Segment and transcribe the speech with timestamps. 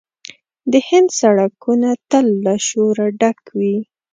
[0.71, 3.77] د هند سړکونه تل له شوره ډک وي.